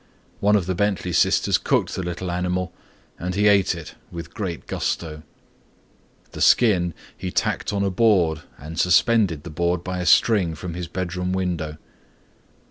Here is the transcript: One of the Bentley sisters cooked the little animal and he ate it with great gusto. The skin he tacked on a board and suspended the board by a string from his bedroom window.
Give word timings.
One 0.39 0.55
of 0.55 0.65
the 0.65 0.73
Bentley 0.73 1.13
sisters 1.13 1.59
cooked 1.59 1.93
the 1.93 2.01
little 2.01 2.31
animal 2.31 2.73
and 3.19 3.35
he 3.35 3.47
ate 3.47 3.75
it 3.75 3.93
with 4.09 4.33
great 4.33 4.65
gusto. 4.65 5.21
The 6.31 6.41
skin 6.41 6.95
he 7.15 7.29
tacked 7.29 7.71
on 7.71 7.83
a 7.83 7.91
board 7.91 8.41
and 8.57 8.79
suspended 8.79 9.43
the 9.43 9.51
board 9.51 9.83
by 9.83 9.99
a 9.99 10.07
string 10.07 10.55
from 10.55 10.73
his 10.73 10.87
bedroom 10.87 11.33
window. 11.33 11.77